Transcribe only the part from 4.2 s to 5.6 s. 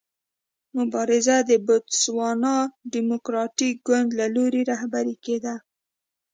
لوري رهبري کېده.